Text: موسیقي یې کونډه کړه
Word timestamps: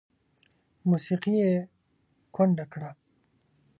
موسیقي 0.89 1.33
یې 1.41 1.51
کونډه 2.35 2.65
کړه 2.71 2.89